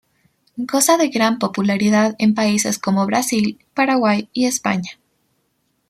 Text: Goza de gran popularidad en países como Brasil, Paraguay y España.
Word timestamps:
Goza 0.57 0.97
de 0.97 1.09
gran 1.09 1.37
popularidad 1.37 2.15
en 2.17 2.33
países 2.33 2.79
como 2.79 3.05
Brasil, 3.05 3.59
Paraguay 3.75 4.29
y 4.33 4.45
España. 4.47 4.97